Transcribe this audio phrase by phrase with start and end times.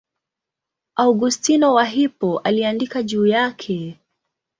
[0.95, 3.99] Augustino wa Hippo aliandika juu yake.